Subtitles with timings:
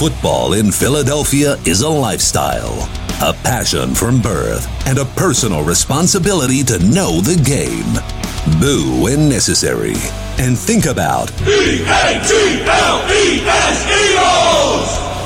[0.00, 2.88] Football in Philadelphia is a lifestyle,
[3.20, 8.00] a passion from birth, and a personal responsibility to know the game.
[8.58, 9.92] Boo when necessary.
[10.38, 11.30] And think about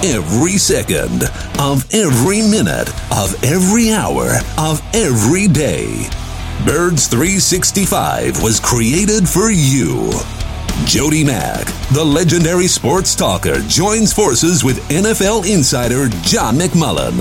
[0.03, 1.23] every second
[1.61, 6.09] of every minute of every hour of every day.
[6.67, 10.11] Birds 365 was created for you.
[10.85, 17.19] Jody Mac, the legendary sports talker, joins forces with NFL insider John McMullen.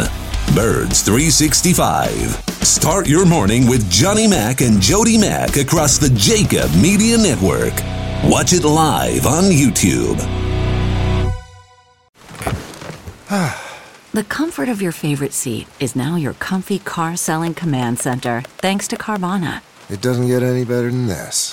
[0.55, 2.43] Birds 365.
[2.65, 7.73] Start your morning with Johnny Mack and Jody Mac across the JAKIB Media Network.
[8.29, 10.17] Watch it live on YouTube.
[14.13, 18.87] The comfort of your favorite seat is now your comfy car selling command center, thanks
[18.89, 19.61] to Carvana.
[19.89, 21.52] It doesn't get any better than this.